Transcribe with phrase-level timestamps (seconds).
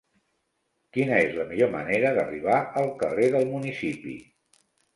[0.97, 4.19] Quina és la millor manera d'arribar al carrer del Municipi?